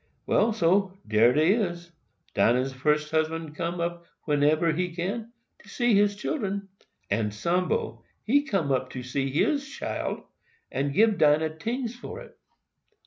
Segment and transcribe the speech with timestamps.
[0.25, 6.15] Well, so dere dey is.—Dinah's first husband come up wheneber he can, to see his
[6.15, 10.23] children,—and Sambo, he come up to see his child,
[10.71, 12.35] and gib Dinah tings for it.